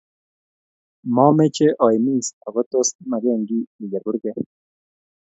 momeche 1.15 1.67
oimis, 1.85 2.27
ako 2.47 2.61
tos 2.71 2.87
imaken 3.03 3.39
kiy 3.47 3.63
iker 3.83 4.01
kurke? 4.05 4.31